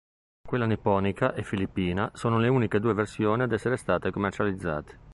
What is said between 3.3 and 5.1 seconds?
ad essere state commercializzate.